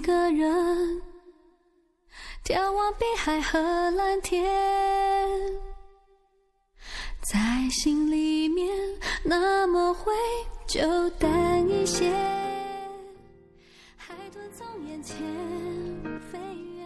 [0.00, 1.02] 一个人
[2.42, 3.58] 眺望碧海和
[3.90, 4.48] 蓝天，
[7.20, 7.38] 在
[7.70, 8.74] 心里面
[9.22, 10.10] 那么灰
[10.66, 12.10] 就淡一些。
[13.94, 15.18] 海豚从眼前
[16.32, 16.38] 飞
[16.74, 16.82] 越，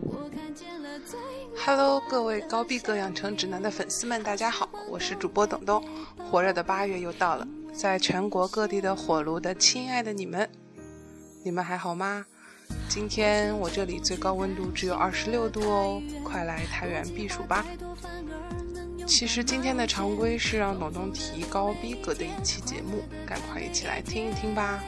[0.00, 5.84] 我看见了最美 Hello，各位高逼格养成指南的粉丝们，大家好，我是主播董董。
[6.30, 10.48] 火热的八月又到了，在全国各地的火炉的亲爱的你们，
[11.44, 12.24] 你们还好吗？
[12.88, 17.66] 今天我这里最高温度只有二十六度哦，快来太原避暑吧。
[19.06, 24.82] 其实今天的常规是让董董提高逼格的一期节目，赶快一起来听一听吧。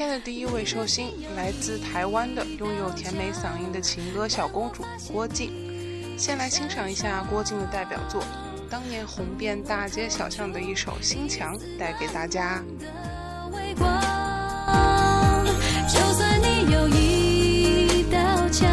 [0.00, 5.52] 今天的第一位寿星来自台湾的拥有甜美嗓音的情歌小公主郭靖。
[6.16, 8.24] 先来欣赏一下郭靖的代表作，
[8.70, 12.62] 当年红遍大街小巷的一首《心墙》，带给大家。
[15.86, 18.70] 就算你有一道墙，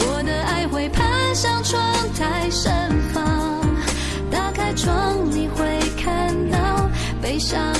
[0.00, 1.80] 我的爱会攀上窗
[2.14, 2.72] 台盛
[3.14, 3.64] 放。
[4.32, 6.90] 打开窗，你会看到
[7.22, 7.72] 悲伤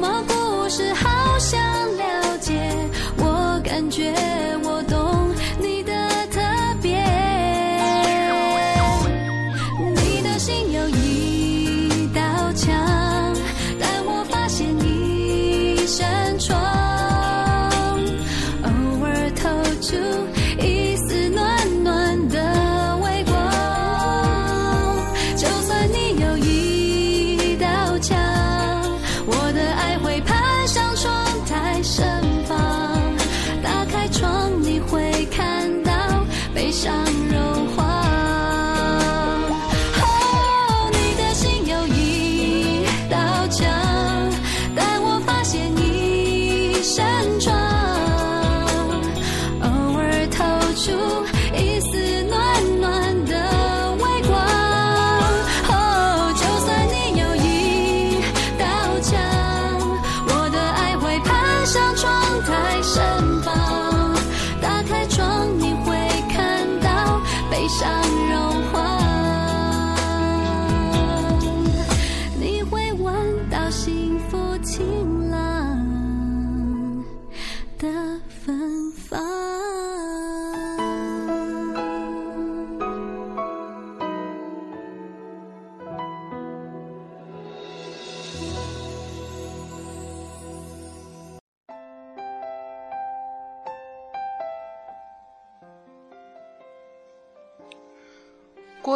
[0.00, 0.37] 有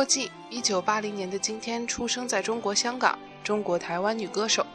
[0.02, 4.66] 郭靖，一九八零年的今天出生在中国香港，中国台湾女歌手。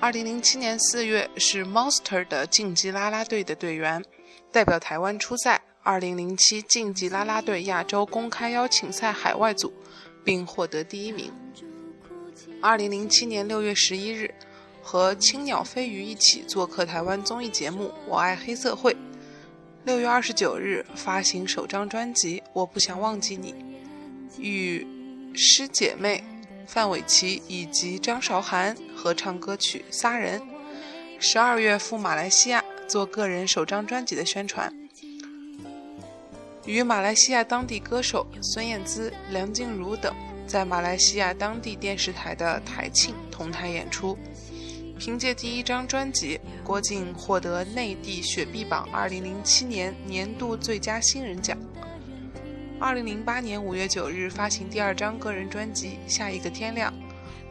[0.00, 4.04] 二零零七年四月是 Monster 的竞技啦啦队的队员，
[4.50, 9.72] 代表台湾出赛二零零七竞技啦啦队亚洲公开邀请赛海外组，
[10.24, 11.32] 并获得第一名。
[12.60, 14.34] 二零零七年六月十一日，
[14.82, 18.92] 和青鸟飞鱼一起做客台湾综艺节目《我爱黑社会》。
[19.84, 23.52] 六月二十九日发行首张专辑《我不想忘记你》。
[24.38, 24.86] 与
[25.34, 26.22] 师姐妹
[26.66, 30.40] 范玮琪以及张韶涵合唱歌曲《仨人》。
[31.20, 34.72] 十二月赴马来西亚做个人首张专辑的宣传，
[36.66, 40.14] 与马来西亚当地歌手孙燕姿、梁静茹等
[40.46, 44.18] 在马来西亚当地电视台的台庆同台演出。
[44.98, 51.58] 凭借第一张专辑，郭靖获得内地雪碧榜2007年年度最佳新人奖。
[52.84, 56.92] 二零零八年五月九日发行第二张个人专辑《下一个天亮》，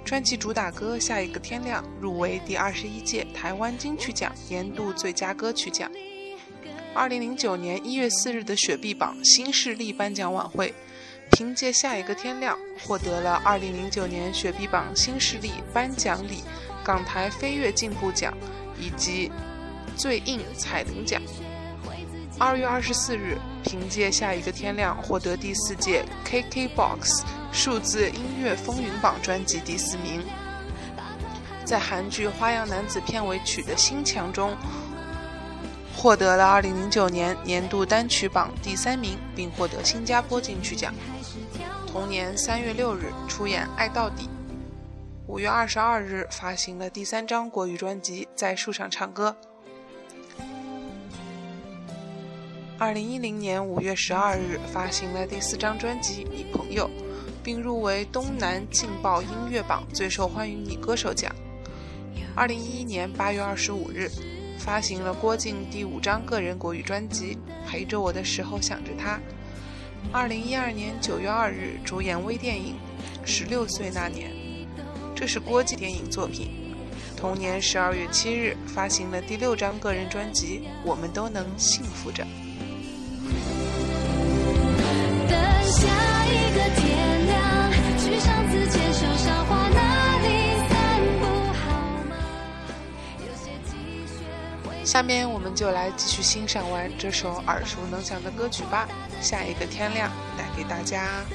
[0.05, 5.89] 专辑主打歌《下一个天亮》入围第二十一届台湾金曲奖年度最佳歌曲奖。
[6.93, 10.71] 二零零九年一月四日的雪碧榜新势力颁奖晚会，
[11.31, 12.55] 凭借《下一个天亮》
[12.87, 16.43] 获得了二零零九年雪碧榜新势力颁奖礼
[16.83, 18.37] 港台飞跃进步奖
[18.79, 19.31] 以及
[19.97, 21.19] 最硬彩铃奖。
[22.37, 30.21] 二月二十四日，凭借《下一个天亮》获得第四届 KKBOX 数字音乐风云榜专辑第四名。
[31.65, 34.55] 在韩剧《花样男子》片尾曲的新墙中。
[35.95, 40.93] 获得了2009年年度单曲榜第三名，并获得新加坡金曲奖。
[41.87, 44.27] 同年3月6日出演《爱到底》
[45.31, 49.33] ，5月22日发行了第三张国语专辑《在树上唱歌》。
[52.91, 56.85] 2010年5月12日发行了第四张专辑《你朋友》，
[57.43, 61.33] 并入围东南劲爆音乐榜最受欢迎女歌手奖。
[62.35, 64.33] 2011年8月25日。
[64.63, 67.35] 发行了郭靖第五张个人国语专辑
[67.69, 69.17] 《陪着我的时候想着他》。
[70.11, 72.75] 二零一二年九月二日主演微电影
[73.27, 74.31] 《十六岁那年》，
[75.13, 76.49] 这是郭靖电影作品。
[77.17, 82.23] 同年十二月七日发行了第六张个人专辑《我们都能幸福着》。
[94.93, 98.87] 下面我们就来继续欣赏完这首耳熟能详的歌曲吧。
[99.21, 101.25] 下一个天亮带给大家。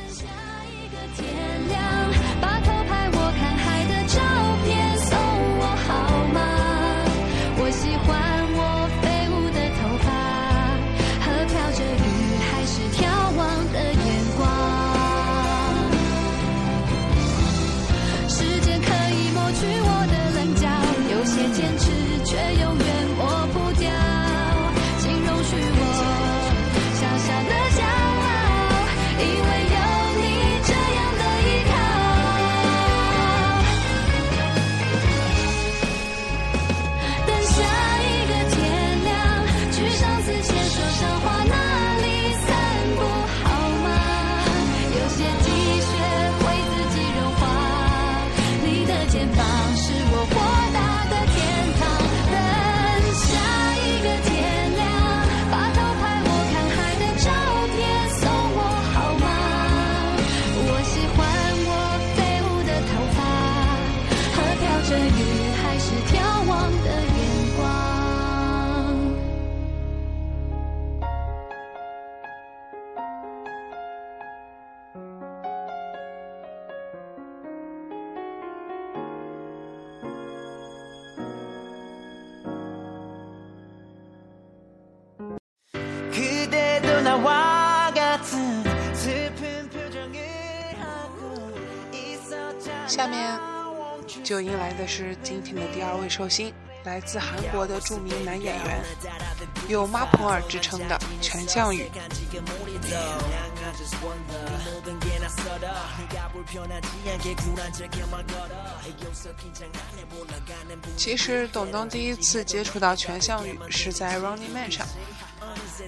[22.29, 22.78] 却又
[94.29, 96.53] 就迎来的是今天的第二位寿星，
[96.85, 98.85] 来自韩国的著名男演员，
[99.69, 101.91] 有“妈朋儿”之称的全相宇。
[110.95, 114.87] 其实，董东第一次接触到全相宇是在《Running Man》上。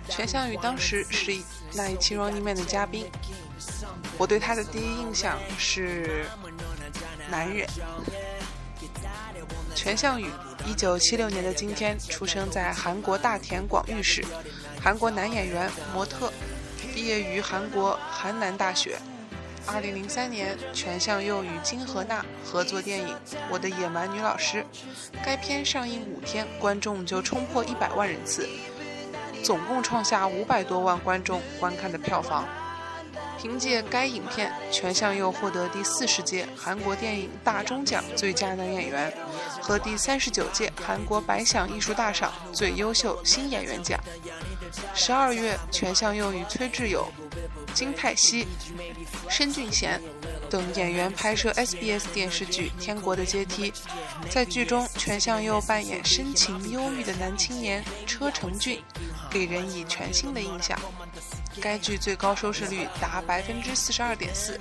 [0.09, 1.37] 全相宇当时是
[1.75, 3.07] 那一期《Running Man》的嘉宾，
[4.17, 6.25] 我对他的第一印象是
[7.31, 7.69] 男人。
[9.82, 10.27] 全相宇，
[10.67, 14.22] 一九七六年的今天出生在韩国大田广域市，
[14.79, 16.31] 韩国男演员、模特，
[16.93, 18.99] 毕业于韩国韩南大学。
[19.65, 23.08] 二零零三年，全相佑与金荷娜合作电影
[23.49, 24.58] 《我的野蛮女老师》，
[25.25, 28.46] 该片上映五天，观众就冲破一百万人次。
[29.43, 32.46] 总共创下五百多万观众观看的票房。
[33.41, 39.11] 凭借该影片，全相佑获得第四十届韩国电影大钟奖最佳男演员
[39.63, 43.99] 和第三十九届韩国百想艺术大赏最优秀新演员奖。
[44.94, 47.09] 十二月，全相佑与崔智友、
[47.73, 48.47] 金泰熙、
[49.31, 49.99] 申俊贤
[50.51, 53.73] 等演员拍摄 SBS 电视剧《天国的阶梯》。
[54.29, 58.82] 在剧中，全相佑扮演深情忧郁的男青年车成俊。
[59.31, 60.77] 给人以全新的印象。
[61.59, 64.61] 该剧最高收视率达百分之四十二点四，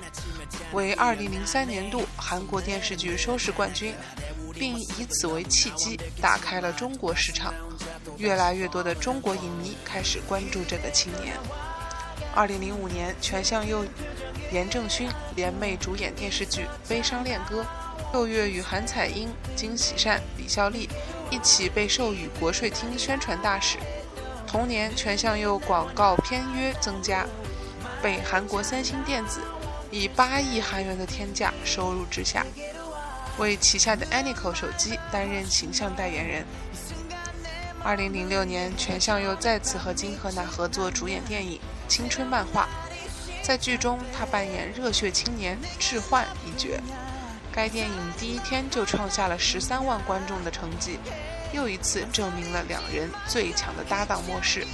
[0.72, 3.94] 为二零零三年度韩国电视剧收视冠军，
[4.54, 7.54] 并以此为契机打开了中国市场。
[8.16, 11.36] 越来越多的中国影迷开始关注这个青年。
[12.34, 13.84] 二零零五年，全相佑、
[14.52, 17.62] 严正勋联袂主演电视剧《悲伤恋歌》，
[18.12, 20.88] 六月与韩彩英、金喜善、李孝利
[21.30, 23.78] 一起被授予国税厅宣传大使。
[24.50, 27.24] 同年，全相佑广告片约增加，
[28.02, 29.40] 被韩国三星电子
[29.92, 32.44] 以八亿韩元的天价收入之下，
[33.38, 36.44] 为旗下的 Anyco 手机担任形象代言人。
[37.84, 42.68] 二零零六年，全相佑再次和金荷娜合作主演电影《青春漫画》，
[43.46, 46.70] 在剧中他扮演热血青年智焕一角。
[47.52, 50.98] 该电影第一天就创下了十三万观众的成绩，
[51.52, 54.66] 又一次证明了两人最强的搭档模式。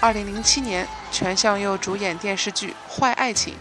[0.00, 3.54] 二零零七年，全相佑主演电视剧《坏爱情》。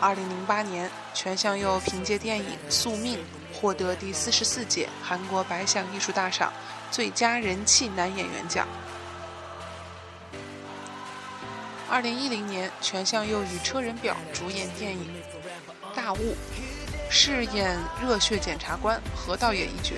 [0.00, 3.18] 二零零八年，全相佑凭借电影《宿命》。
[3.54, 6.52] 获得第四十四届韩国百想艺术大赏
[6.90, 8.66] 最佳人气男演员奖。
[11.88, 15.22] 二零一零年，全相佑与车仁表主演电影
[15.96, 16.16] 《大雾》，
[17.10, 19.94] 饰演热血检察官何道也一角。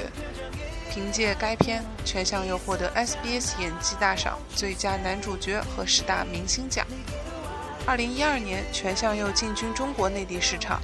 [0.90, 6.86] 凭借该片，全相佑获得 SBS 演技大赏最佳男主角和十大明星奖。
[7.86, 10.80] 二零一二年，全相佑进军中国内地市场，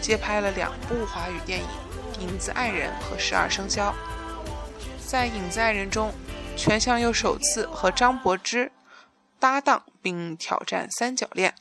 [0.00, 1.66] 接拍了两部华语电影。
[2.20, 3.94] 影子爱人和十二生肖，
[5.06, 6.12] 在影子爱人中，
[6.56, 8.70] 全相佑首次和张柏芝
[9.38, 11.54] 搭档并挑战三角恋。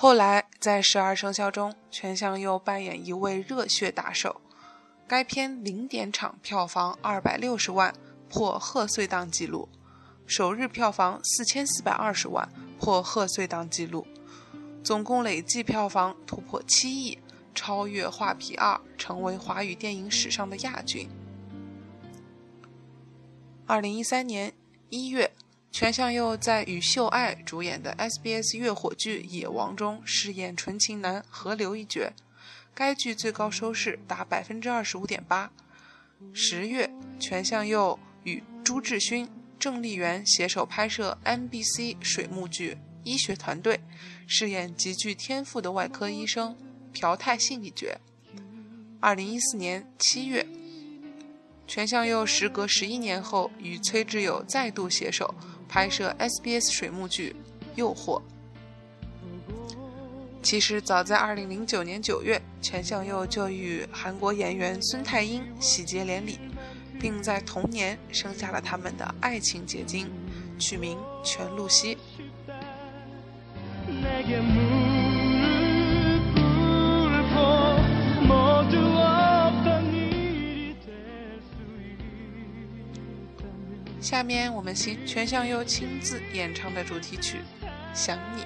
[0.00, 4.40] 后来在十二生肖中，全相佑扮演一位热血打手。
[5.08, 7.92] 该片零点场票房二百六十万，
[8.28, 9.68] 破贺岁档纪录；
[10.24, 14.06] 首日票房四千四百二十万，破贺岁档纪录。
[14.84, 17.18] 总共累计票房突破七亿，
[17.52, 21.08] 超越《画皮二》，成为华语电影史上的亚军。
[23.66, 24.52] 二零一三年
[24.90, 25.32] 一月，
[25.78, 32.12] 全相佑在与秀爱主演的 SBS 月火剧《野王》中饰演纯情男河流一角，
[32.74, 35.52] 该剧最高收视达百分之二十五点八。
[36.32, 42.72] 十月，全相佑与朱智勋、郑丽媛携手拍摄 MBC 水幕剧
[43.04, 43.76] 《医学团队》。
[44.26, 46.56] 饰演极具天赋的外科医生
[46.92, 47.96] 朴泰信一角。
[48.98, 50.44] 二零一四年七月，
[51.68, 55.32] 全相佑时隔十一年后与崔智友再度携手
[55.68, 57.36] 拍摄 SBS 水幕剧
[57.76, 58.20] 《诱惑》。
[60.42, 66.38] 其实早在2009年9月，全相佑就与韩国演员孙泰英喜结连理，
[66.98, 70.08] 并在同年生下了他们的爱情结晶，
[70.58, 71.98] 取名全露西。
[84.08, 87.42] 下面我们请全向佑亲自演唱的主题曲
[87.92, 88.40] 《想你》。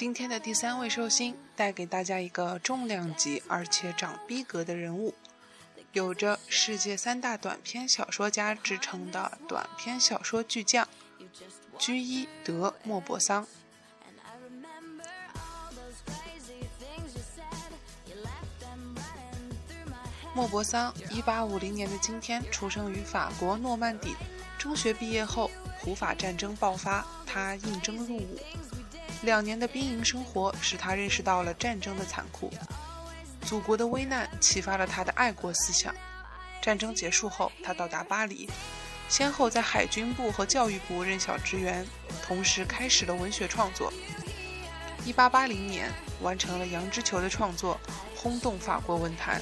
[0.00, 5.14] 今天的第三位寿星带给大家一个重量级而且长逼格的人物，
[5.92, 10.88] 有着“世界三大短篇小说家”之称的短篇小说巨匠
[11.78, 13.46] 居伊德莫泊桑。
[20.34, 24.16] 莫泊桑，一八五零年的今天出生于法国诺曼底。
[24.58, 25.50] 中学毕业后，
[25.82, 28.38] 普法战争爆发，他应征入伍。
[29.22, 32.50] 两年的兵营生活使他认识到了战争的残酷，
[33.42, 35.94] 祖国的危难启发了他的爱国思想。
[36.62, 38.48] 战争结束后，他到达巴黎，
[39.08, 41.86] 先后在海军部和教育部任小职员，
[42.22, 43.92] 同时开始了文学创作。
[45.04, 47.80] 一八八零年，完成了《羊脂球》的创作，
[48.14, 49.40] 轰动法国文坛。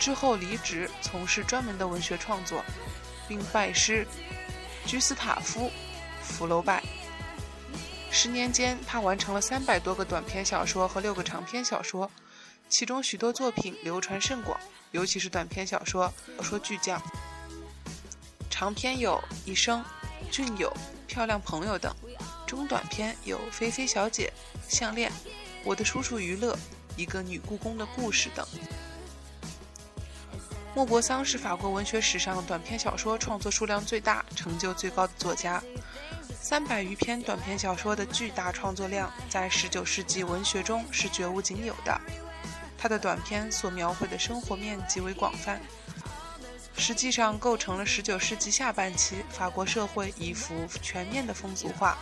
[0.00, 2.64] 之后离职，从事专门的文学创作，
[3.28, 4.06] 并拜师
[4.84, 5.66] 居斯塔夫·
[6.20, 6.82] 福楼拜。
[8.14, 12.08] 十年间，他完成了三百多个短篇小说和六个长篇小说，
[12.68, 14.58] 其中许多作品流传甚广，
[14.92, 17.02] 尤其是短篇小说，小说巨匠。
[18.48, 19.80] 长篇有《一生》
[20.30, 20.70] 《俊友》
[21.08, 21.92] 《漂亮朋友》等，
[22.46, 24.32] 中短篇有《菲菲小姐》
[24.74, 25.10] 《项链》
[25.64, 26.52] 《我的叔叔于勒》
[26.96, 28.46] 《一个女故宫的故事》等。
[30.72, 35.60] 莫泊桑是法国文学史上短篇小说创作数量最大、成就最高的作家。
[36.44, 41.98] 三百余篇短篇小说的巨大创作量，在十九世纪文学中是绝无仅有的。
[42.76, 45.58] 他的短篇所描绘的生活面极为广泛，
[46.76, 51.96] 实际上构成了十九世纪下半期法国社会一幅全面的风俗画。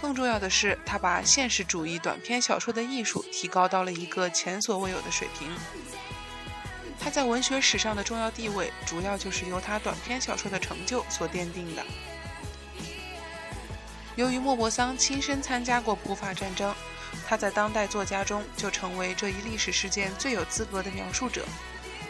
[0.00, 5.50] 更重要的是，他把现实主义短篇小说的艺术提高到了一个前所未有的水平。
[7.00, 11.84] 他在文学史上的重要地位，主要就是由他短篇小说的成就所奠定的。
[14.16, 16.74] 由于莫泊桑亲身参加过普法战争，
[17.28, 21.44] 他在当代作家中就成为这一历史事件最有资格的描述者。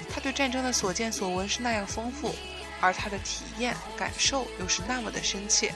[0.08, 2.32] 他对战争的所见所闻是那样丰富，
[2.80, 5.74] 而他的体验感受又是那么的深切，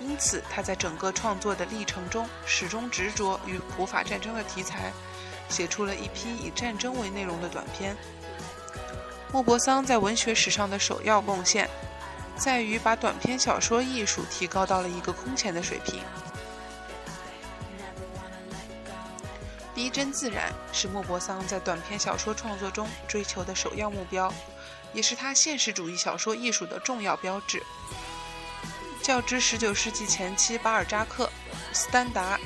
[0.00, 4.92] 因此他在整个创作的历程中始终执着于普法战争的题材，
[5.48, 7.96] 写出了一批以战争为内容的短篇。
[9.32, 11.68] 莫泊桑在文学史上的首要贡献。
[12.38, 16.00] 在于把短篇小说艺术提高到了一个空前的水平。
[19.74, 24.32] 逼真自然是莫泊桑在短篇小说创作中追求的首要目标，
[24.92, 27.62] 也是他现实主义小说艺术的重要标志。
[29.02, 31.30] 较之19世纪前期巴尔扎克、
[31.72, 32.38] 斯丹达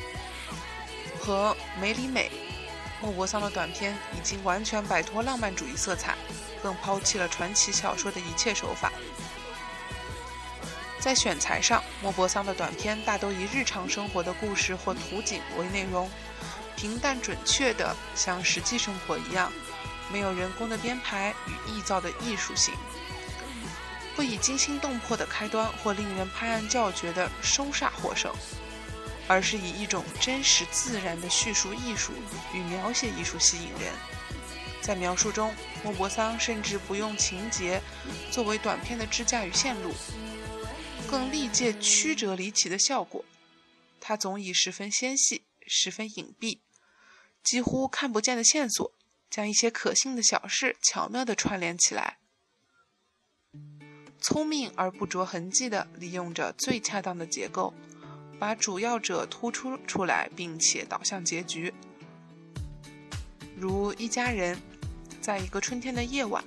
[1.18, 2.30] 和梅里美，
[3.00, 6.14] 莫泊桑的短篇已经完全摆脱浪漫主义色彩，
[6.62, 8.92] 更抛弃了传奇小说的一切手法。
[11.02, 16.08] 在选材上，莫泊桑的短篇大都以日常生活的故事或图景为内容，
[16.76, 19.52] 平淡准确的像实际生活一样，
[20.12, 22.72] 没有人工的编排与臆造的艺术性，
[24.14, 28.32] 不以惊心动魄的开端或令人拍案叫绝的收煞获胜，
[29.26, 32.12] 而是以一种真实自然的叙述艺术
[32.54, 33.92] 与描写艺术吸引人。
[34.80, 37.82] 在描述中，莫泊桑甚至不用情节
[38.30, 39.92] 作为短片的支架与线路。
[41.12, 43.22] 更力借曲折离奇的效果，
[44.00, 46.60] 它总以十分纤细、十分隐蔽、
[47.44, 48.90] 几乎看不见的线索，
[49.28, 52.16] 将一些可信的小事巧妙地串联起来，
[54.22, 57.74] 聪明而不着痕迹地利用着最恰当的结构，
[58.38, 61.74] 把主要者突出出来，并且导向结局。
[63.54, 64.58] 如一家人，
[65.20, 66.42] 在一个春天的夜晚，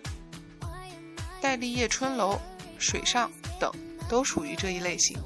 [1.40, 2.42] 戴笠叶春楼、
[2.80, 3.72] 水上等。
[4.10, 5.18] 都属于这一类型。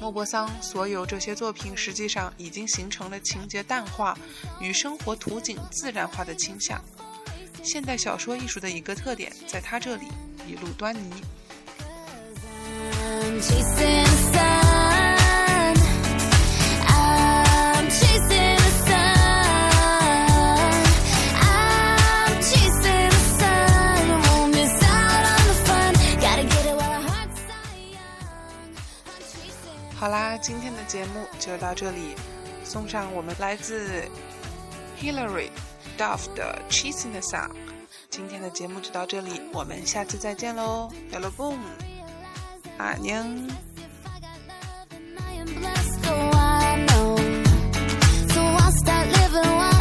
[0.00, 4.16] 莫泊桑所有这些作品实际上已经形成了情节淡化
[4.60, 6.80] 与生活图景自然化的倾向。
[7.64, 10.06] 现代小说艺术的一个特点，在他这里
[10.46, 11.22] 一路端倪。
[30.88, 32.14] 节目就到这里，
[32.64, 34.08] 送上我们来自
[34.98, 35.50] Hillary
[35.98, 37.48] Duff 的《Cheese in the Sun》。
[38.08, 41.58] 今天的节目就到这里，我们下次再见喽要了 Boom，
[42.78, 43.12] 阿宁。
[43.12, 43.52] in
[48.30, 48.42] So
[49.12, 49.77] living